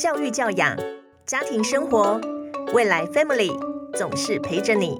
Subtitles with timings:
[0.00, 0.74] 教育教养、
[1.26, 2.18] 家庭生活，
[2.72, 3.52] 未来 Family
[3.94, 4.98] 总是陪着你。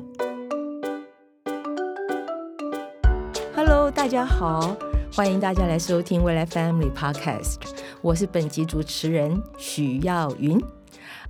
[3.56, 4.76] Hello，大家好，
[5.10, 7.56] 欢迎大家来收听未来 Family Podcast，
[8.02, 10.62] 我是本集主持人许耀云。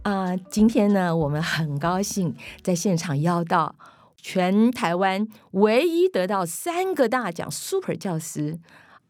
[0.02, 2.34] 啊、今天呢，我们很高兴
[2.64, 3.76] 在现场邀到
[4.16, 8.58] 全台湾唯一得到三个大奖 Super 教师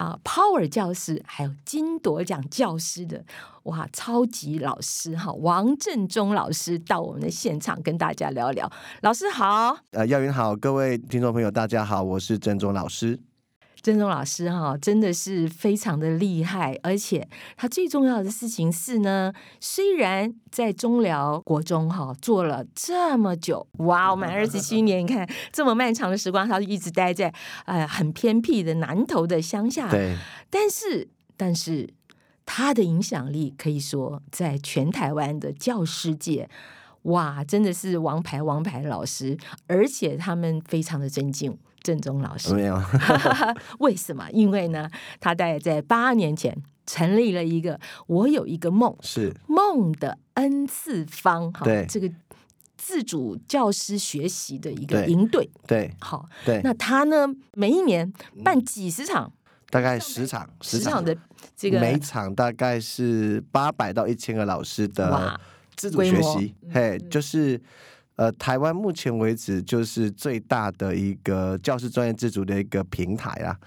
[0.01, 3.23] 啊、Power 教师，还有金铎奖教师的
[3.65, 8.73] 哇超级老师哈王振中老师到我们的现场跟大家聊聊。
[9.03, 9.77] 老师好。
[9.91, 13.21] 呃，耀云好，各位听众朋友，大家好，我是振中老师。
[13.83, 17.27] 郑中老师哈，真的是非常的厉害，而且
[17.57, 27.33] 他最重要的事情是呢，虽然在中寮国中哈做了这么久，哇，满二十七年，你看这么漫长的时光，他就一直待在
[27.65, 30.17] 呃很偏僻的南投的乡下，对，
[30.51, 31.89] 但是但是
[32.45, 36.49] 他的影响力可以说在全台湾的教师界。
[37.05, 39.35] 哇，真的是王牌王牌老师，
[39.67, 42.55] 而且他们非常的尊敬郑宗老师。
[42.55, 42.81] 没有，
[43.81, 44.29] 为什么？
[44.33, 48.95] 因为呢，他大概在八年前成立了一个“我有一个梦。
[49.01, 52.11] 是”梦的 N 次方，哈对，这个
[52.77, 55.07] 自主教师学习的一个对。
[55.07, 55.49] 营队。
[55.67, 55.95] 对。
[56.01, 58.13] 好，对，那他呢，每一年
[58.45, 59.33] 办几十场，
[59.71, 61.17] 大概十场，十场的
[61.57, 65.41] 这个每场大概是八百到一千个老师的哇，
[65.77, 67.61] 自主学习，嘿，就是。
[68.21, 73.59] 呃，台湾目前为止就是最大的一个教师专业自主的一个平台啦。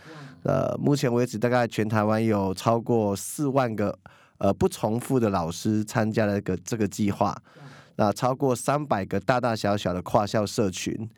[0.44, 3.98] 呃，目前为止大概全台湾有超过四万个
[4.38, 7.36] 呃不重复的老师参加了个这个计划。
[7.96, 11.10] 那超过三百个大大小小的跨校社群，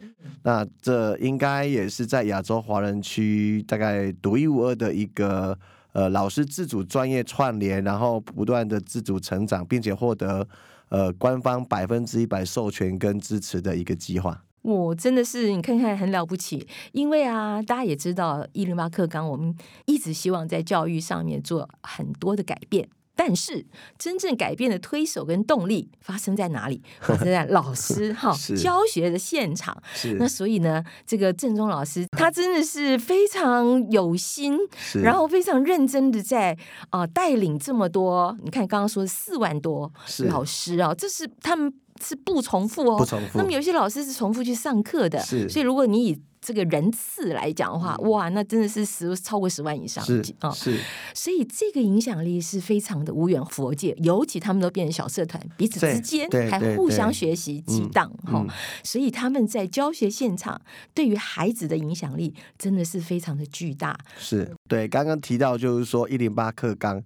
[0.43, 5.57] 那这应该也是在亚洲华人区大概独一无二的一个
[5.91, 10.47] 呃老师自主专业串联，然后不断的自主成长，并且获得
[10.95, 14.45] 呃官方百分之一百授权跟支持的一个计划。
[14.61, 19.53] 我真的是你看看很了不起，因为啊，大家也知道一零八课纲，我们
[19.85, 22.87] 一直希望在教育上面做很多的改变。
[23.15, 23.65] 但是
[23.97, 26.81] 真正改变的推手跟动力发生在哪里？
[27.01, 29.75] 发生在老师哈教学的现场。
[29.93, 30.13] 是。
[30.19, 34.57] 那所以呢，这个郑中老师他真的是非常有心，
[35.01, 36.57] 然后非常认真的在
[36.89, 38.37] 啊、带领这么多。
[38.43, 39.91] 你看刚刚说四万多
[40.27, 43.37] 老师啊，这是他们是不重复哦，不重复。
[43.37, 50.79] 那么有些老师是重复去上课的，所以如果你以这个人次来讲的话，哇，那真的是十超过十万以上是啊、是。
[51.15, 58.47] 所以这个影响力是非常的无远佛界，尤其他们都变成小社团，彼此之间还互相学习激嗯荡哈、嗯。
[58.83, 60.61] 所以他们在教学现场
[60.93, 63.97] 对于孩子的影响力真的是非常的巨大。
[64.19, 67.01] 是对，刚刚提到就是说一零八课纲，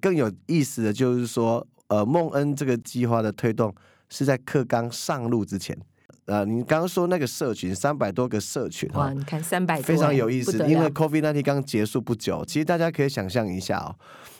[0.00, 3.72] 更有意思的就是说，呃，孟恩这个计划的推动
[4.08, 5.78] 是在课纲上路之前。
[6.26, 13.94] 呃，你刚刚说那个社群三百多个社群哇，你看三百非常有意思，因为 COVID 那天刚结束不久，其实大家可以想象一下哦，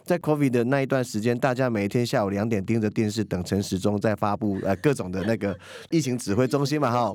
[0.04, 5.58] 在 COVID 的那一段时间，大家每天下午两点盯着电视等陈时中在发布呃各种的那个
[5.90, 7.12] 疫情指挥中心嘛哈。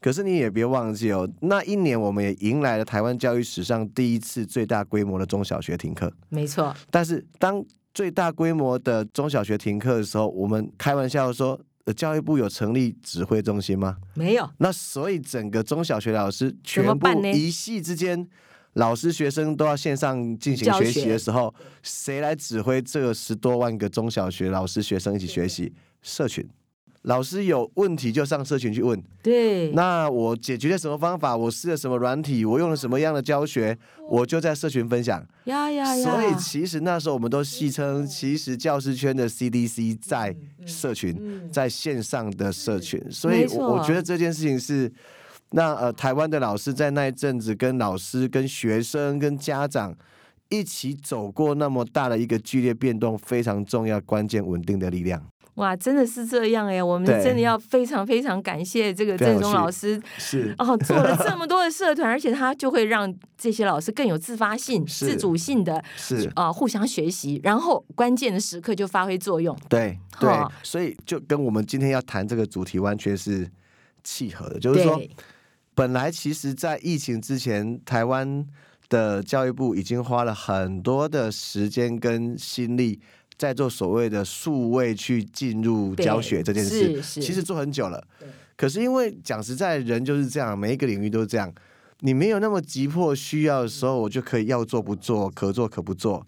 [0.00, 6.12] 可是你也别忘记哦，那一年我们也迎来了台湾教育史上第一次最大规模的中小学停课。
[6.28, 13.96] 没错，但是当最大规模的中小学停课的时候，我们开玩笑说，呃，教育部有成立指挥中心吗？
[14.14, 18.28] 没有那所以整个中小学老师全部一系之间，
[18.72, 25.72] 老师学生都要线上进行学习的时候，谁来指挥这十多万个中小学老师学生一起学习？
[26.02, 26.46] 社群。
[27.06, 31.36] 老师有问题就上社群去问，对，那我解决了什么方法？
[31.36, 32.44] 我试了什么软体？
[32.44, 33.78] 我用了什么样的教学？
[34.10, 35.24] 我就在社群分享。
[35.44, 40.34] 呀呀呀，所以其实那时候我们都戏称，其实教师圈的 CDC 在
[40.66, 43.00] 社群，在线上的社群。
[43.08, 44.92] 所以我我觉得这件事情是，
[45.50, 49.96] 那呃台湾的老师在那一阵子跟老师、跟学生、跟家长
[50.48, 55.24] 一起走过那么大的一个剧烈变动，非常重要、关键、稳定的力量。
[55.56, 56.82] 哇，真的是这样哎！
[56.82, 69.56] 我们真的要非常非常感谢这个郑中老师是哦，做了这么多的社团， 而且他就会让这些老师更有自发性、自主性的是，啊、互相学习，然后关键的时刻就发挥作用。
[69.68, 73.50] 对对哈，所以就跟我们今天要谈这个主题完全是
[74.02, 75.00] 契合的，就是说。
[75.74, 78.46] 本来其实，在疫情之前，台湾
[78.88, 82.98] 的教育部已经花了很多的时间跟心力，
[83.38, 88.02] 在做所谓的数位去进入教学这件事，其实做很久了。
[88.56, 91.52] 可是因为讲实在，人就是这样，每一个领域都是这样。
[92.00, 96.26] 你没有那么急迫需要的时候，我就可以要做不做，可做可不做。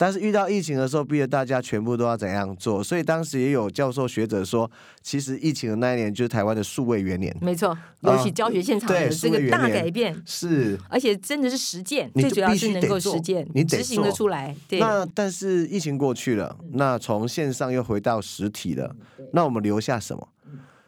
[0.00, 2.82] 但是遇到疫情的时候，逼得大家全部都要怎样做？
[2.82, 4.70] 所以当时也有教授学者说，
[5.02, 10.78] 其实疫情的那一年就是台湾的数位元年，没错，尤其教学现场对的这个大改变，是。
[10.88, 14.56] 而且真的是实践，最主要是能够实践，你得执行得出来。
[14.66, 18.96] 对，那但是疫情过去了，那从线上又回到实体了，
[19.34, 20.26] 那我们留下什么？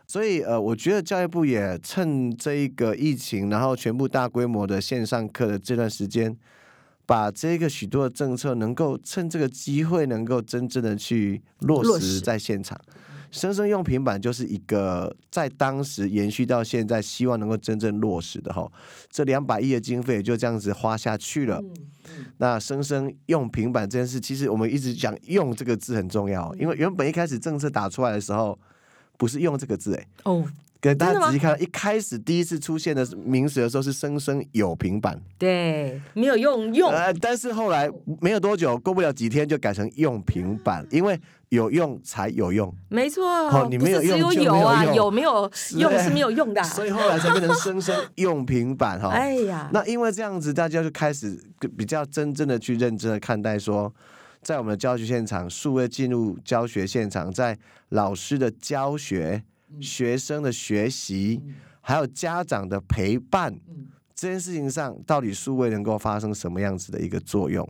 [0.07, 6.35] 所以呃，我觉得教育部也趁这一个疫情，然后全部大规模的线上课的这段时间，
[7.07, 12.81] 把这个许多的政策能够趁这个机会，能够真正的去落实在现场。
[13.31, 18.71] 生生用平板就是一个在当时延续到现在，希望能够真正落实的哈。
[19.11, 21.59] 这两百亿的经费就这样子花下去了。
[22.37, 28.59] 那生生用平板这件事，其实我们一直讲“用”这个字很重要，因为原本一开始政策打出来的时候，
[29.17, 30.47] 不是“用”这个字，哎，哦，
[30.83, 35.17] 给大家仔细看，一开始第一次出现的名词的时候是“生生有平板。
[35.39, 37.89] 对，没有用”，用，呃，但是后来
[38.21, 41.17] 没有多久，过不了几天就改成“用平板”，因为
[41.51, 45.49] 有用才有用，没错，哦你没有用就没有有啊，有没有
[45.79, 46.65] 用是没有用的啊。
[46.67, 49.11] 所以后来才变成“生生用平板”哈。
[49.11, 51.41] 哎呀，那因为这样子，大家就开始
[51.79, 53.95] 比较真正的去认真的看待说，
[54.43, 57.57] 在我们的教学现场，数位进入教学现场，在
[57.91, 59.45] 老师的教学、
[59.81, 61.41] 学生的学习，
[61.81, 63.59] 还有家长的陪伴
[64.15, 67.69] 这件事情上，到底数位能够发生什么样子的一个作用？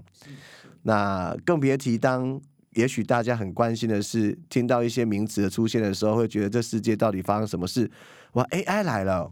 [0.83, 2.41] 那更别提当。
[2.75, 7.91] 也许大家很关心的是，听到一些名词的出现的时候，会觉得这世界到底发生什么事？
[8.33, 9.31] 哇，AI 来了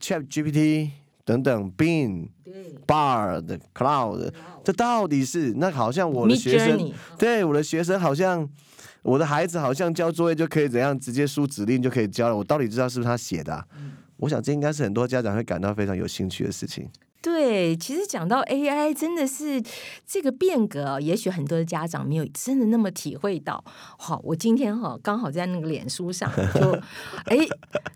[0.00, 0.88] ，Chat GPT
[1.26, 2.30] 等等，Bing、
[2.86, 4.32] Bard、Cloud，
[4.64, 8.48] 这到底是那好像我的学生对我的学生好像
[9.02, 12.36] 我的孩子好像交作业就可以怎样，直接输指令就可以交了。
[12.36, 13.64] 我到底知道是不是他写的、啊？
[14.18, 16.88] 我想这应该是很多家长会感到非常有兴趣的事情。
[17.22, 19.62] 对，其实讲到 AI，真的是
[20.06, 23.62] 这个变革哦，也许很多的家长没有真的那么体会到。
[23.98, 26.72] 好，我今天哈刚好在那个脸书上 就
[27.26, 27.36] 哎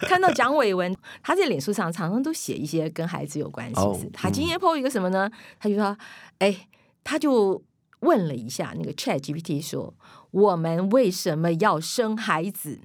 [0.01, 4.11] 看到蒋伟文，他在脸书上常常都写一些跟孩子有关系的事哦。
[4.13, 5.31] 他今天 PO 一个什么呢？
[5.59, 5.97] 他就说，
[6.39, 6.67] 哎，
[7.03, 7.63] 他就
[8.01, 9.95] 问了一下那个 Chat GPT 说，
[10.35, 12.81] 我们为什么要生孩子？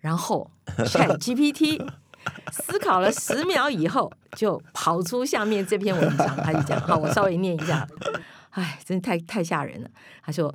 [0.00, 0.50] 然后
[0.84, 1.88] Chat GPT
[2.50, 7.86] 思考了十秒以后，就跑出下面这篇文章，他就讲：“好，我稍微念一下。
[8.50, 9.88] 哎，真的太太吓人了。”
[10.24, 10.52] 他说：“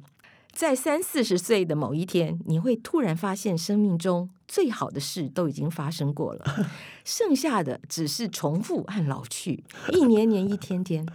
[0.52, 6.68] 在三四十岁的某一天，你会突然发现，生命中最好的事都已经发生过了，
[7.06, 9.64] 剩下的只是重复和老去，
[9.94, 11.08] 一年年，一天天。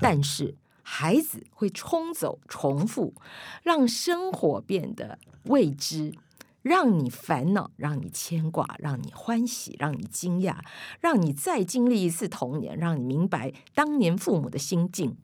[0.00, 3.14] 但是。”孩子会冲走重复，
[3.62, 6.14] 让生活变得未知，
[6.62, 10.58] 让你烦恼，让你牵挂，让你欢喜，让你惊讶，
[11.00, 15.16] 让你再经历一次童年，让你明白当年父母的心境。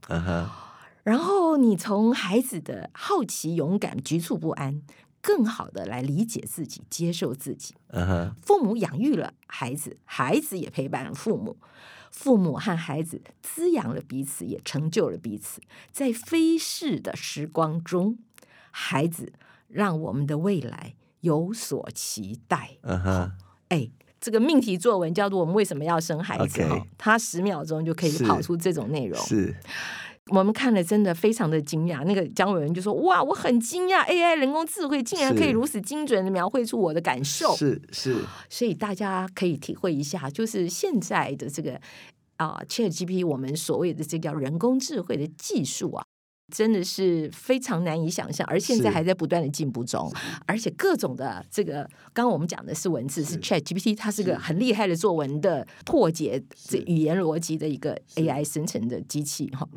[1.03, 4.83] 然后你从孩子的好奇、勇敢、局促不安，
[5.23, 7.75] 更好的来理解自己、接受自己。
[8.43, 11.57] 父母养育了孩子，孩子也陪伴了父母。
[12.11, 15.61] 父母和孩子滋养了彼此，也成就了彼此。
[15.91, 18.19] 在飞逝的时光中，
[18.71, 19.33] 孩子
[19.69, 22.77] 让我们的未来有所期待。
[22.83, 23.33] 嗯哼，
[23.69, 23.91] 哎，
[24.21, 29.19] 这个命题作文叫做“我们为什么要生孩子”哈 OK，它十秒钟就可以跑出这种内容。
[29.25, 29.57] 是
[30.31, 32.05] 我们看了真的非常的惊讶。
[32.05, 38.17] 那个姜伟文就说：“哇，我很惊讶，AI 人工智慧竟然可以如此精准的描绘出我的感受。”是是，
[38.49, 41.81] 所以大家可以体会一下，就是现在的这个
[42.37, 46.05] 啊、ChatGPT，我们所谓的这叫人工智慧的技术啊。
[46.51, 50.13] 真的是非常难以想象，而现在还在不断的进步中，
[50.47, 59.69] 而且各种的这个，刚刚我们讲的是文字，是 Chat GPT，它是个很厉害的作文的破解这语言逻辑的一个 AI 生成的机器哈。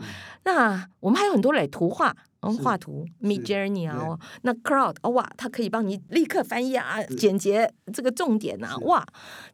[0.46, 9.06] 那我们还有很多类图画，我们是画图，Mid 是 Journey 啊，哦那 Crowd 哦哇，它可以帮你立刻翻译啊，简洁这个重点啊，哇，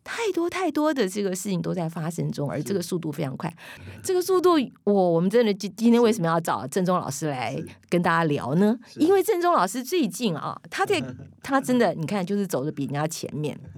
[0.03, 3.53] 太多太多的这个事情都在发生中，而这个速度非常快。
[4.03, 4.51] 这个速度，
[4.83, 7.57] 我我们真的今今天为什么要找郑中老师来
[7.89, 8.77] 跟大家聊呢？
[8.95, 11.01] 因为郑中老师最近啊，他在
[11.43, 13.59] 他真的你看，就是走的比人家前面。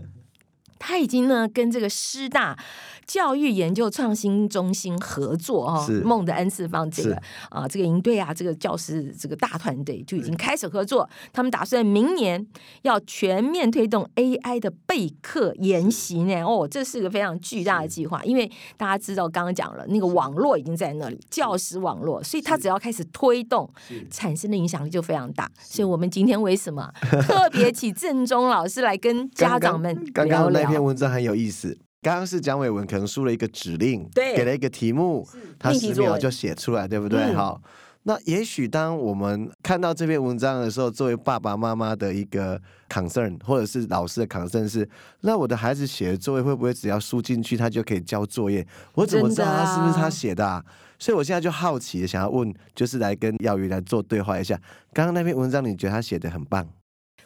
[0.83, 2.57] 他已经呢跟这个师大
[3.05, 11.09] 教育研究创新中心合作哦是，孟德恩次方这个是啊这个营队啊，这个教师这个大团队就已经开始合作。
[11.33, 12.45] 他们打算明年
[12.83, 16.41] 要全面推动 AI 的备课研习呢。
[16.43, 23.69] 哦，这是个非常巨大的计划，因为大家知道刚刚讲了，那个网络已经在那里，教师网络，所以他只要开始推动，
[24.09, 25.49] 产生的影响力就非常大。
[25.59, 26.91] 所以我们今天为什么
[27.23, 30.83] 特别请郑中老师来跟家长们刚聊刚那篇？
[30.83, 31.77] 文章很有意思。
[32.01, 35.27] 刚刚是蒋伟文可能输了一个指令，对给了一个题目，
[35.59, 37.19] 他十秒就写出来，对不对？
[37.19, 37.61] 嗯好，
[38.03, 44.89] 那也许当我们看到这篇文章的时候，作为爸爸妈妈的一个 concern，或者是老师的 concern 是，
[45.19, 48.65] 那我的孩子写的作业会不会只要输进去，他就可以交作业？
[48.95, 50.65] 我怎么知道他是不是他写的、啊？
[50.97, 54.59] 所以我现在就好奇，想要问，就是来跟耀宇来做对话一下。
[54.91, 56.67] 刚刚那篇文章，你觉得他写的很棒，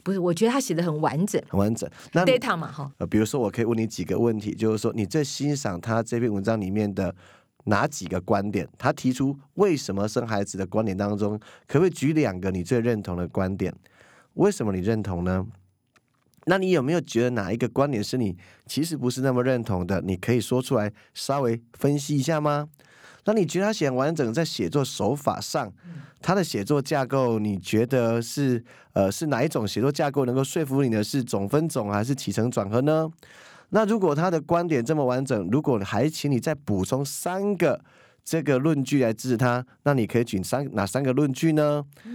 [0.05, 1.89] 不是，我觉得他写的很完整很完整？
[2.13, 7.15] 那，data 嘛，哈，呃，比如说，我可以问你几个问题，就是说，你最欣赏他这篇文章里面的
[7.63, 8.69] 哪几个观点？
[8.77, 13.73] 他提出为什么生孩子的观点当中，可不可以举两个你最认同的观点？
[14.35, 15.43] 为什么你认同呢？
[16.45, 19.99] 那你有没有觉得哪一个观点是你其实不是那么认同的？
[20.01, 22.69] 你可以说出来，稍微分析一下吗？
[23.25, 25.71] 那你觉得他写完整，在写作手法上，
[26.21, 28.63] 他的写作架构，你觉得是
[28.93, 33.09] 呃是哪一种写作架构能够说服你呢是总分总还是起承转合呢？
[33.69, 37.81] 那如果他的观点这么完整，如果还请你再补充三个
[38.23, 41.83] 这个论据来支持他，那你可以举三哪三个论据呢？
[42.03, 42.11] 哎，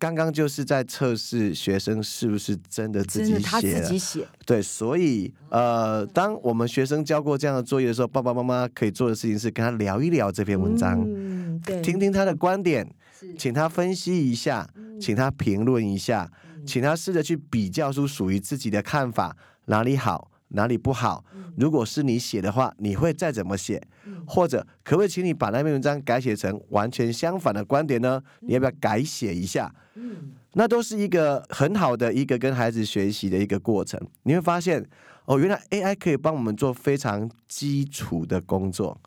[0.00, 12.90] 刚刚就是在测试学生是不是真的自己写了自己写，对，所以呃，当我们学生交过这样的作业的时候，爸爸妈妈可以做的事情是跟他聊一聊这篇文章，嗯，对，听听他的观点，
[13.36, 14.66] 请他分析一下，
[14.98, 16.30] 请他评论一下，
[16.64, 21.24] 请他试着去比较出属于自己的看法，哪里好，哪里不好。
[21.56, 23.82] 如果是你写的话，你会再怎么写？
[24.26, 28.22] 或者可不可以请你把那篇文章改写成完全相反的观点呢？
[28.40, 29.74] 你要不要改写一下？
[30.54, 34.00] 那都是一个很好的一个跟孩子学习的一个过程。
[34.24, 34.84] 你会发现，
[35.26, 39.00] 哦，原来 AI 可以帮我们做非常基础的工作，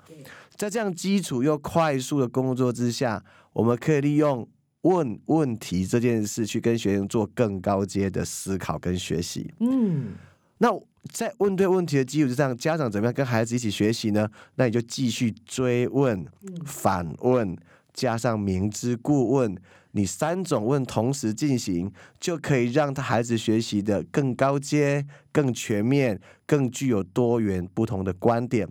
[0.56, 4.48] 在这样基础又快速的工作之下，我们可以利用
[4.84, 9.54] 问问题这件事去跟学生做更高阶的思考跟学习。
[9.60, 10.14] 嗯，
[10.60, 10.70] 那
[11.12, 14.28] 在问对问题的基础之上，家长怎么样跟孩子一起学习呢？
[14.56, 16.26] 那你就继续追问、
[16.66, 17.58] 反问，
[17.94, 19.56] 加上明知故问，
[19.92, 28.68] 你三种问同时进行，就可以让他孩子学习的更高阶、更全面、更具有多元不同的观点。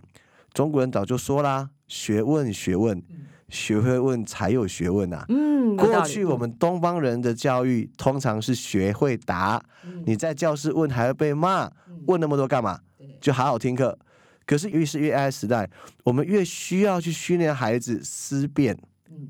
[0.53, 3.01] 中国人早就说啦，学问学问，
[3.49, 5.25] 学会问才有学问啊。
[5.29, 9.63] 嗯，过去我们东方人的教育通常是学会答，
[10.05, 11.71] 你在教室问还会被骂，
[12.07, 12.79] 问那么多干嘛？
[13.21, 13.97] 就好好听课。
[14.45, 15.69] 可是越是越 AI 时代，
[16.03, 18.77] 我们越需要去训练孩子思辨、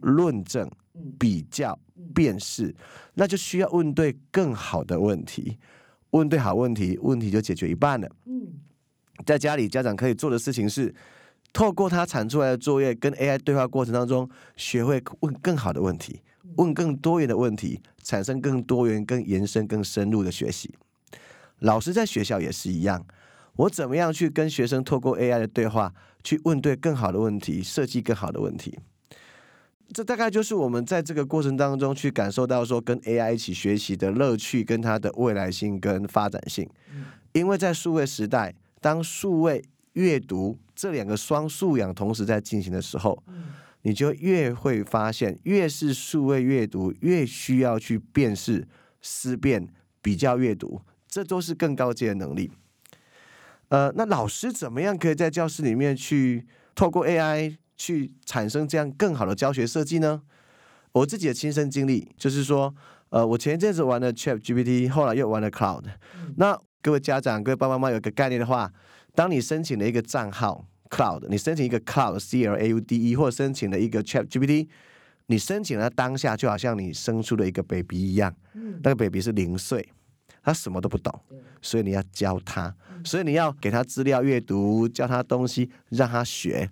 [0.01, 0.67] 论证、
[1.19, 1.77] 比较、
[2.15, 2.73] 辨识，
[3.13, 5.59] 那就需要问对更好的问题。
[6.11, 8.09] 问对好问题，问题就解决一半了。
[9.25, 10.93] 在家里，家长可以做的事情是，
[11.53, 16.21] 透过他产出来的作业跟 AI 对话过程当中，学会问更好的问题，
[16.55, 20.73] 问更多元的问题，产生更多元、更延伸、更深入的学习。
[21.63, 23.05] 老师在学校也是一样，
[23.55, 28.77] 我怎么样去跟学生透过 AI 的对话，去问对更好的问题，设计更好的问题。
[29.93, 36.67] 这大概就是我们在这个过程当中去感受到说，跟 AI 一起学习的乐趣，跟它的未来性跟发展性。
[37.31, 43.23] 因为在数位时代，当数位阅读这两个双素养同时在进行的时候，
[43.83, 48.67] 你就越会发现，越是数位阅读，越需要去辨识、
[49.01, 49.67] 思辨、
[50.01, 50.81] 比较阅读，
[51.13, 52.49] 这都是更高阶的能力。
[53.69, 56.43] 呃，那老师怎么样可以在教室里面去
[56.73, 60.23] 透过 AI 去产生这样更好的教学设计呢？
[60.91, 62.73] 我自己的亲身经历就是说，
[63.09, 65.83] 呃，我前一阵子玩了 Chat GPT，后来又玩了 Cloud。
[66.37, 68.73] 那各位家长、各位爸爸妈妈有个概念的话，
[69.13, 74.67] 当你申请了一个账号 Cloud，你申请一个 Cloud C L A U D E，或者申请了一个 Chat GPT，
[75.27, 78.35] 你申请了当下就好像你生出了一个 baby 一样，
[78.83, 79.87] 那个 baby 是零岁，
[80.43, 81.17] 他什么都不懂，
[81.61, 86.69] 所以你要教他，所以你要给他资料阅读，教他东西，让他学。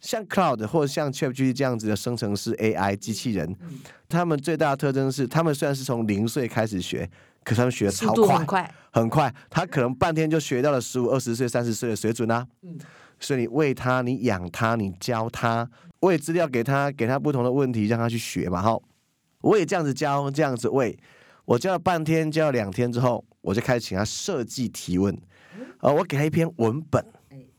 [0.00, 3.56] 像 Cloud 或者像 ChatGPT 这样子的生成式 AI 机器人，
[4.08, 7.08] 他们最大的特征是，他们虽然是从零岁开始学，
[7.42, 12.46] 可是他们学的超快很，快，很快，他可能半天就学到了十五、二十岁、三十岁的水准啊。
[13.18, 15.68] 所以你喂他，你养他，你教他，
[16.00, 18.62] 喂资料给他，给他不同的问题，让他去学嘛。
[18.62, 18.78] 哈，
[19.40, 20.96] 我也这样子教，这样子喂。
[21.46, 25.16] 我教了半天，教了两天之后，我就开始请他设计提问。
[25.78, 27.04] 呃，我给他一篇文本，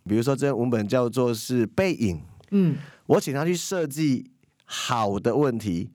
[0.03, 2.75] 比如说这篇文本叫做是背影，嗯，
[3.05, 4.29] 我请他去设计
[4.65, 5.91] 好的问题，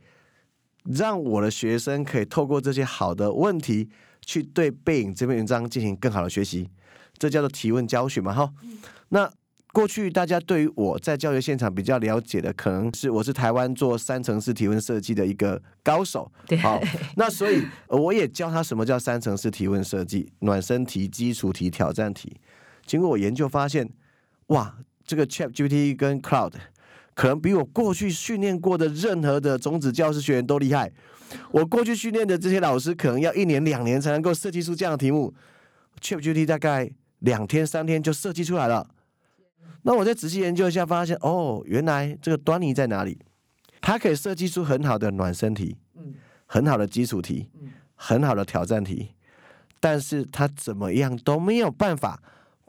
[0.84, 3.88] 让我的学生可以透过这些好的问题，
[4.25, 6.70] 去对背影这篇文章进行更好的学习，
[7.18, 8.52] 这叫做提问教学嘛，哈。
[9.11, 9.30] 那
[9.72, 16.78] 过去大家对于我在教学现场比较了解的，可能是我是台湾做三层式提问设计的一个高手，对好，
[17.16, 22.36] 那所以呃我也教他什么叫三层式提问设计，暖身题、基础题、挑战题。
[22.84, 23.88] 经过我研究发现，
[24.48, 24.76] 哇，
[25.06, 26.52] 这个 Chat GPT 跟 Cloud
[27.14, 30.92] 可能比我过去训练过的任何的种子教师学员都厉害。
[31.50, 35.32] 我过去训练的这些老师，可能要一年两年才能够设计出这样的题目
[36.02, 38.86] ，ChatGPT 大概两天三天就设计出来了。
[39.83, 43.19] 那我再仔细研究一下，发现哦，原来这个端倪在哪里？
[43.81, 46.14] 它可以设计出很好的暖身题，嗯
[46.47, 47.50] 很好的基础题，
[47.95, 49.11] 很好的挑战题，
[49.81, 52.23] 但是它怎么样都没有办法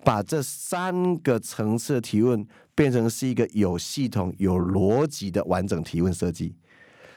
[0.03, 6.55] 把这三个层次的提问变成是一个有系统、有逻辑的完整提问设计。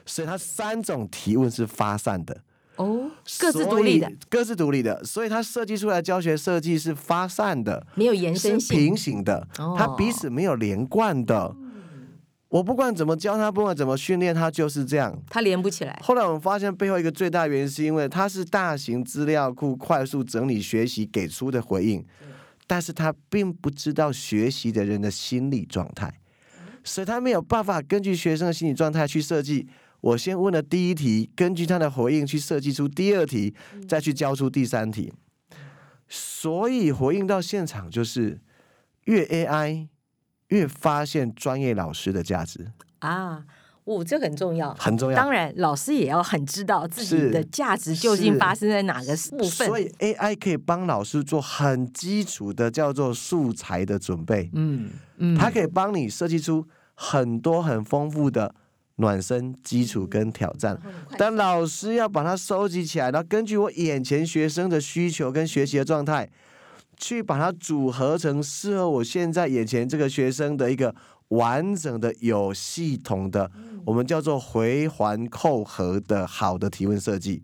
[0.05, 2.43] 所以它三种提问是发散的，
[2.77, 8.97] 哦，各自独立的各自独立的，所以它设计出来的教学设计是发散的，没有延伸性平。
[8.97, 11.55] 行的，它彼此没有连贯的。
[12.49, 15.19] 我不管怎么教他，不管怎么训练他，就是这样。
[15.29, 15.99] 他连不起来。
[16.03, 22.05] 后来我们发现背后一个最大原因，是因为它是大型资料库快速整理学习给出的回应，
[22.67, 26.13] 但是他并不知道学习的人的心理状态，
[26.85, 29.67] 所以他没有办法根据学生的心理状态去设计。
[30.07, 33.53] 我先问了第一题，根据他的回应去设计出第二题，
[33.89, 35.13] 再去交出第三题。
[36.09, 38.41] 所以回应到现场就是
[39.07, 39.89] 越 AI
[40.49, 42.71] 越发现专业老师的价值
[43.01, 43.45] 啊，
[43.83, 44.73] 哦，这很重要。
[44.75, 45.17] 很重要。
[45.17, 49.67] 当然，老师也要很知道自己的价值究竟发生在哪个部分。
[49.67, 58.55] 所以 AI 可以帮老师做很基础的叫做素材的准备，嗯嗯，它可以帮你设计出很多很丰富的
[58.97, 60.79] 暖身基础跟挑战。
[61.17, 66.29] 但老师要把它收集起来，然后根据我眼前学生的需求跟学习的状态，
[66.97, 70.95] 去把它组合成适合我现在眼前这个学生的一个
[71.29, 73.51] 完整的、有系统的，
[73.85, 77.43] 我们叫做回环扣合的好的提问设计。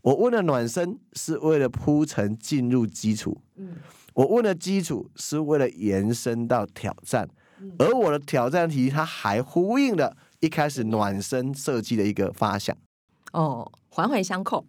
[0.00, 3.36] 我问了暖身是为了铺陈进入基础，
[4.14, 7.28] 我问了基础是为了延伸到挑战，
[7.78, 12.76] 而我的挑战题它还呼应了一开始暖身设计的一个发想。
[13.32, 14.66] 哦，环环相扣。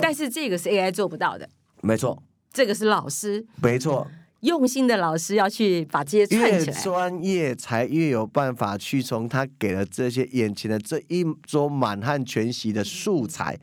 [0.00, 1.48] 但是这个是 AI 做不到的，
[1.82, 4.06] 没错，这个是老师没错，
[4.40, 6.82] 用心的老师要去把这些串起来。
[6.82, 13.58] 专业才越有办法去从他给了这些眼前的这一桌满汉全席的素材，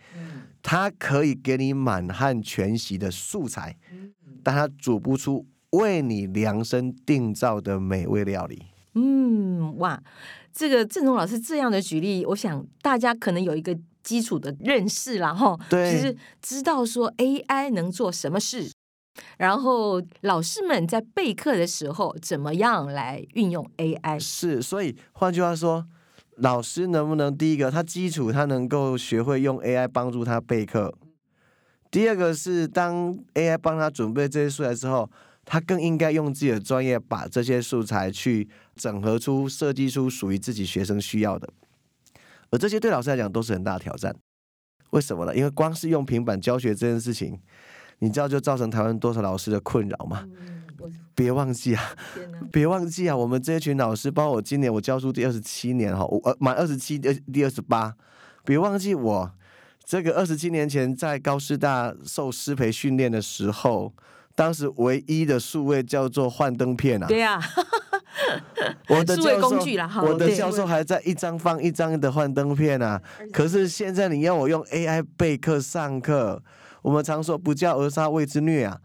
[0.61, 3.77] 他可以给你满汉全席的素材，
[4.43, 8.63] 但他煮不出为你量身定造的美味料理。
[8.95, 10.01] 嗯，哇，
[10.55, 15.91] 这个郑总老师这样的举例，我想大家可能有一个基础的认识啦，哈，对。
[15.91, 18.71] 就是知道说 AI 能做什么事，
[19.37, 24.17] 然后老师们在备课的时候怎么样来运用 AI。
[24.17, 25.85] 是，所以换句话说，
[26.37, 30.89] 老师能不能第一个，他基础他能够学会用 AI 帮助他备课；
[31.91, 35.09] 第二个是当 AI 帮他准备这些素材之后，
[35.45, 41.47] 他更应该用自己的专业把这些素材去整合出、设计出属于自己学生需要的。
[42.49, 44.15] 而这些对老师来讲都是很大的挑战。
[44.91, 45.35] 为什么呢？
[45.35, 47.39] 因为光是用平板教学这件事情，
[47.99, 50.27] 你知道就造成台湾多少老师的困扰吗？
[51.13, 51.95] 别忘记啊，
[52.51, 57.95] 别忘记啊，我们这一群老师，包括我今年我教书第二十七年哈，我呃满二十七，第第二十八，
[58.43, 59.31] 别忘记我
[59.83, 63.93] 这个二十七年前在高师大受师培训练的时候，
[64.35, 67.41] 当时唯一的数位叫做幻灯片啊，对呀、
[68.89, 76.43] 我的数位教授工具啦我的教授还在一张放一张的幻灯片啊，可是现在你要我用 AI 备课上课，
[76.81, 78.77] 我们常说不教而杀谓之虐啊。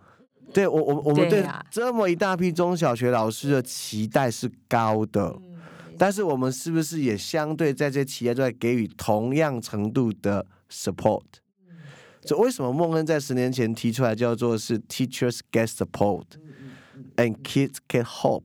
[0.53, 5.59] 对我，我我们对这么一大批中小学老师的期待是高的，嗯
[5.99, 11.23] 但是我们是不是也相对在这些期待之外给予同样程度的 support？
[12.23, 16.25] 这为什么孟恩在十年前提出来叫做是 teachers get support
[17.17, 18.43] and kids get hope？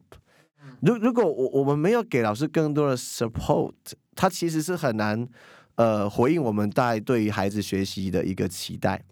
[0.82, 3.74] 如如果我我们没有给老师更多的 support，
[4.16, 5.28] 他其实是很难
[5.76, 9.04] 呃回应我们大家对于孩子学习的一个期待。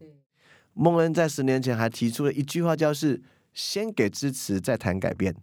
[0.73, 3.21] 孟恩在十年前还提出了一句话，叫是
[3.53, 5.35] 先给支持，再谈改变。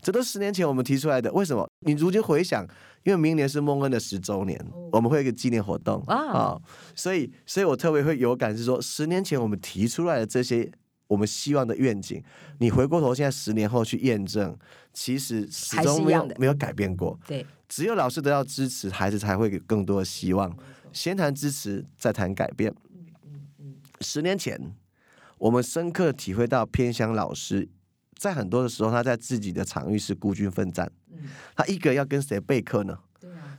[0.00, 1.68] 这都十年前我们提出来的，为什么？
[1.84, 2.64] 你如今回想，
[3.06, 6.60] 因为明年是孟恩的十周年，我们会有一个纪念活动哇啊、
[6.96, 10.68] 所以，所以我特别会有感是说，十年前我们提出来的这些
[11.06, 12.20] 我们希望的愿景，
[12.58, 14.58] 你回过头现在十年后去验证，
[14.92, 17.16] 其实始终没有没有改变过。
[17.28, 20.52] 对，只有老师得到支持，孩子才会有更多的希望。
[20.92, 22.74] 先谈支持，再谈改变。
[24.00, 24.60] 十年前，
[25.38, 27.68] 我们深刻体会到偏乡老师
[28.16, 30.90] 在很多的时候，他在自己的场域是孤军奋战，
[31.54, 32.98] 他一个人要跟谁备课呢？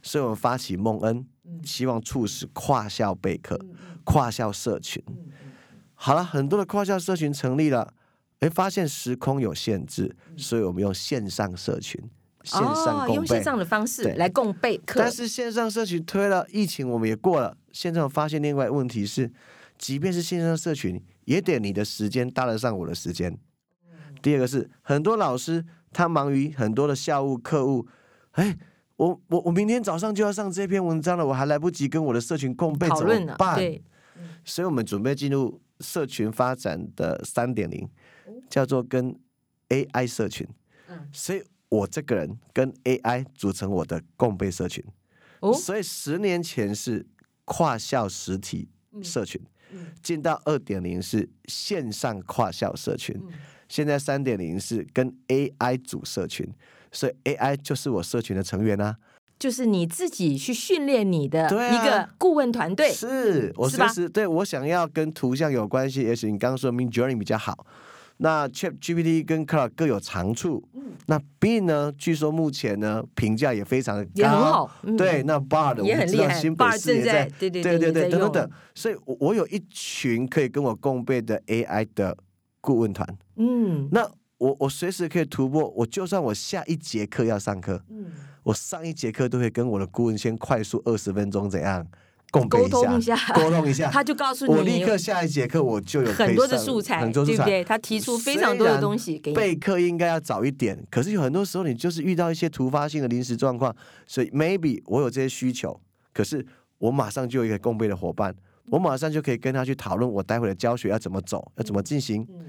[0.02, 1.26] 所以我们发起梦恩，
[1.64, 3.60] 希望促使跨校备课、
[4.04, 5.04] 跨校社群。
[5.94, 7.94] 好了，很多的跨校社群成立了，
[8.40, 12.02] 哎，发现时空有限制，所以我们用线上社群。
[12.44, 13.16] 线上哦，共备。
[13.16, 19.30] 用线上的方式对来共备课，但是线上社群推了，疫情我们也过了，现在我发现另外问题是，
[19.78, 23.38] 即便是线上社群，也得你的时间搭得上我的时间。
[24.22, 27.88] 第二个是很多老师他忙于很多的校务课务，
[28.32, 28.58] 哎，
[28.98, 33.56] 我我我明天早上就要上这篇文章了，我还来不及跟我的社群共备怎么办？
[33.56, 33.82] 对，
[34.44, 37.88] 所以我们准备进入社群发展的三点零，
[38.50, 39.18] 叫做跟
[39.70, 40.48] AI 社群。
[40.90, 41.08] 嗯。
[41.12, 44.84] 所以我这个人跟 AI 组成我的共备社群。
[45.40, 45.54] 哦？
[45.54, 47.06] 所以十年前是
[47.46, 48.70] 跨校实体
[49.04, 49.88] 社群，嗯。
[50.02, 53.34] 进到二点零是线上跨校社群，嗯
[53.68, 56.48] 现在三点零是跟 AI 组社群。
[56.92, 58.96] 所以 AI 就是我社群的成员啊，
[59.38, 67.66] 就是你自己去训练你的一个顾问团队，是我是吧随时对我想要跟图像有关系，也许你刚刚说 Mid Journey 比较好。
[68.20, 70.64] 那 Chat GPT 跟 Cloud 各有长处。
[70.74, 71.94] 嗯那 B 呢？
[71.98, 78.52] 据说目前呢评价也非常的高，也很好嗯对，那 Bard 也很厉害 Bard 正在市也在，对对对对对等等等。
[78.74, 82.18] 所以我我有一群可以跟我共备的 AI 的
[82.62, 83.18] 顾问团。
[83.36, 88.06] 嗯那我我随时可以突破，我就算我下一节课要上课，嗯，
[88.44, 91.88] 我上一节课都会跟我的顾问先快速二十分钟怎样
[92.30, 97.38] 共备沟通一下沟通一下，他就告诉你，我立刻下一节课我就有很多的素材，很多素材。
[97.38, 97.64] 对不对？
[97.64, 99.36] 他提出非常多的东西给你。
[99.36, 105.80] 备课应该要早一点，可是有很多时候你就是遇到一些突发性的临时状况，所以 maybe 我有这些需求，
[106.14, 106.46] 可是
[106.78, 108.36] 我马上就有一个共备的伙伴，
[108.68, 112.28] 我马上就可以跟他去讨论我待会的教学要怎么走，要怎么进行。
[112.30, 112.46] 嗯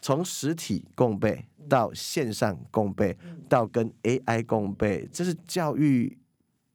[0.00, 3.14] 从实体共备到线上共备，
[3.48, 6.16] 到跟 AI 共备，这是教育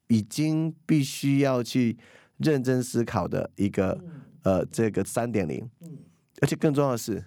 [0.08, 1.96] 已经必须要去
[2.36, 3.98] 认真思考的一个
[4.42, 5.68] 呃这个三点零。
[6.42, 7.24] 而且更重要的是，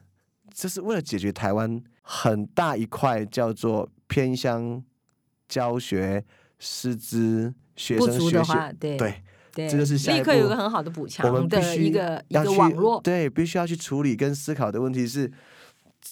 [0.53, 4.81] 这是为了解决台湾很大一块叫做偏乡
[5.49, 6.23] 教学
[6.59, 9.23] 师资学生学习足的话，对
[9.57, 9.67] 对。
[9.67, 13.01] 这就是下一立刻有步个很好的补我强的们必须一个一个要去网络。
[13.01, 15.31] 对，必须要去处理跟思考的问题是，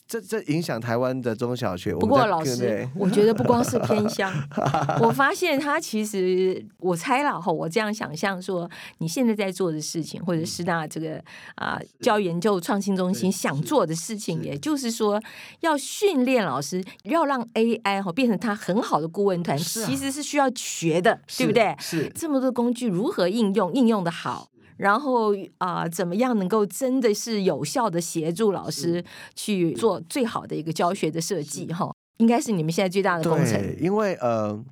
[0.08, 1.94] 这这影响台湾的中小学。
[1.96, 4.32] 不过老师我觉得不光是偏乡，
[5.02, 11.20] 我发现他其实我猜了哈，我这样想象说，你现在在做的事情，或者师大这个
[11.56, 15.22] 啊、教育研究创新中心想做的事情，也就是说
[15.62, 21.76] 要训练老师，要让 AI 哈变成他很好的顾问团，其实是需要学的，对不对？
[21.80, 24.50] 是这么多工具如何应用，应用的好。
[24.78, 29.04] 然后啊、怎么样能够真的是有效的协助老师
[29.36, 31.68] 去做最好的一个教学的设计？
[31.68, 33.76] 哈，应该是你们现在最大的工程。
[33.80, 34.64] 因为呃。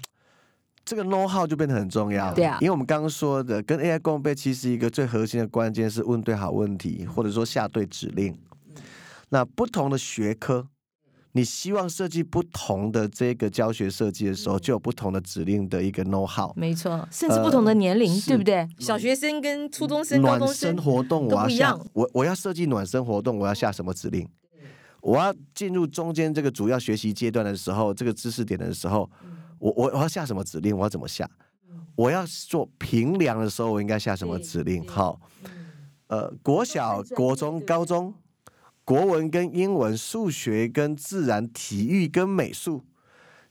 [0.85, 8.37] 这个 know how 就变得很重要，对啊因为我们刚刚说的跟 AI 共备，其实一个最核心的关键是问对好问题，或者说下对指令。
[9.29, 10.67] 那不同的学科，
[11.35, 16.53] 你希望设计不同的这个教学设计的时候，就有不同的指令的一个 know how。
[16.55, 18.67] 没错，甚至不同的年龄，呃对不对？
[18.79, 24.27] 小学生跟初中生、高暖中生活动，我要下我我要设计暖身活动，我要下什么指令？
[25.01, 30.77] 我要进入中间这个主要学习阶段的时候，这个知识点的时候，嗯我我我要下什么指令？
[30.77, 31.29] 我要怎么下？
[31.95, 34.87] 我要做平量的时候，我应该下什么指令？
[34.87, 35.19] 好，
[36.07, 38.13] 呃，国小、国中、高中，
[38.85, 42.85] 国文跟英文、数学跟自然、体育跟美术。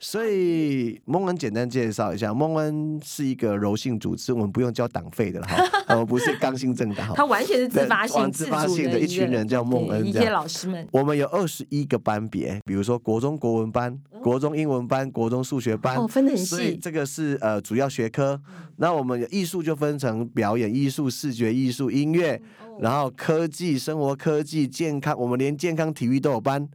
[0.05, 7.15] 所以蒙恩简单介绍一下，蒙恩是一个柔性组织，我们不用交党费的了哈， 呃我们不是刚性政党哈。
[7.17, 10.85] 他完全是自发性、自发主性的一群人叫孟对一些老师们。
[10.91, 18.41] 我们有二十一个班别，比如说国中国文班、国中英文班、国中数学班，哦分得很所以细这个是呃主要学科。
[18.79, 26.69] 那我们有艺术就分成表演艺术、视觉艺术、音乐，哦然后科技、生活科技、健康，我们连健康体育都有班。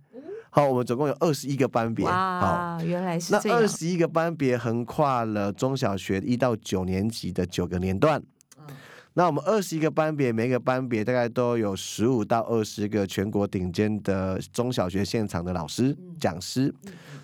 [0.50, 2.06] 好，我们总共有二十一个班别。
[2.06, 3.68] 好，哇，原来是那这样二。
[3.68, 8.22] 十一个班别横跨了中小学一到九年级的九个年段。
[8.58, 8.76] 嗯
[9.14, 16.72] 那我们二十一个班别，每个班别大概都有十五到二十个全国顶尖的中小学现场的老师、嗯讲师。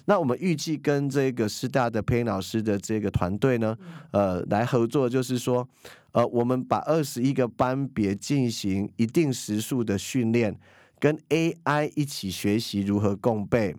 [0.05, 3.77] 那我们预计跟这个师大的配音老师的这个团队呢，
[4.11, 5.69] 嗯呃，来合作，就是说，
[6.13, 10.57] 呃，我们把二十一个班别进行一定时数的训练，
[11.03, 13.75] 跟 AI 一起学习如何共备。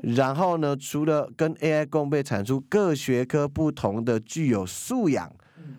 [0.00, 5.28] 然后呢，除了跟 AI 共备产出各学科不同的具有素养，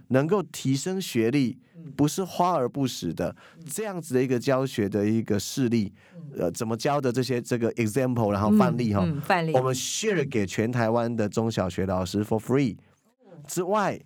[0.10, 1.58] 能够提升学历，
[1.96, 3.34] 不是花而不实的
[3.66, 5.94] 这样子的一个教学的一个事例，
[6.38, 9.54] 呃，怎么教的这些这个 example，然后范例哈、范例。
[9.54, 12.76] 我们 share 给全台湾的中小学老师 for free
[13.48, 13.98] 之外。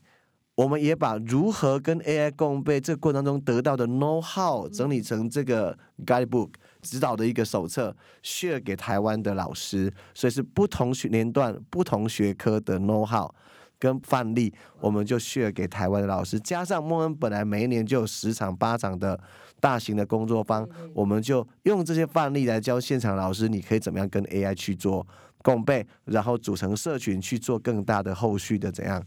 [0.56, 5.75] 我们也把如何跟 AI 共备这个过程当中得到的 know how 整理成这个
[6.06, 6.49] guidebook，
[6.83, 13.33] 指导的一个手册，share 给台湾的老师，所以是不同学年段、不同学科的 know how
[13.79, 16.39] 跟范例，我们就 share 给台湾的老师。
[16.39, 19.19] 加上莫恩本来每一年就有十场、八场的
[19.59, 25.07] 大型的工作坊，我们就用这些范例来教现场老师，你可以怎么样跟 AI 去做
[25.41, 29.03] 共备，然后组成社群去做更大的后续的怎样。